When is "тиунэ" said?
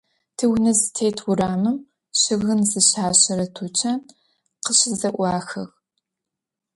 0.37-0.71